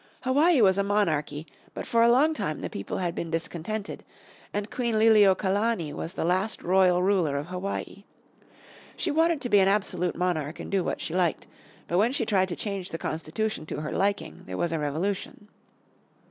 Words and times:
Hawaii 0.21 0.61
was 0.61 0.79
a 0.79 0.83
monarchy, 0.83 1.45
but 1.75 1.85
for 1.85 2.01
a 2.01 2.09
long 2.09 2.33
time 2.33 2.61
the 2.61 2.71
people 2.71 2.97
had 2.97 3.13
been 3.13 3.29
discontented, 3.29 4.03
and 4.51 4.71
Queen 4.71 4.95
Liliuokalani 4.95 5.93
was 5.93 6.15
the 6.15 6.25
last 6.25 6.63
royal 6.63 7.03
ruler 7.03 7.37
of 7.37 7.45
Hawaii. 7.45 8.03
She 8.97 9.11
wanted 9.11 9.41
to 9.41 9.49
be 9.49 9.59
an 9.59 9.67
absolute 9.67 10.15
monarch, 10.15 10.59
and 10.59 10.71
do 10.71 10.83
what 10.83 11.01
she 11.01 11.13
liked. 11.13 11.45
But 11.87 11.99
when 11.99 12.13
she 12.13 12.25
tried 12.25 12.49
to 12.49 12.55
change 12.55 12.89
the 12.89 12.97
constitution 12.97 13.67
to 13.67 13.81
her 13.81 13.91
liking 13.91 14.45
there 14.47 14.57
was 14.57 14.71
a 14.71 14.79
revolution. 14.79 15.49